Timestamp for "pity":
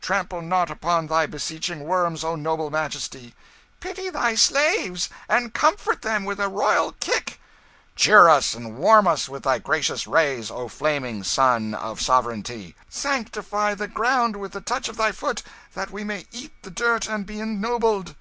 3.80-4.10